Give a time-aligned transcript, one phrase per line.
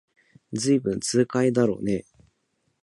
[0.51, 2.05] ずいぶん痛快だろうねえ